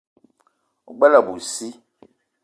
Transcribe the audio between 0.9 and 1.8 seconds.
gbele abui sii.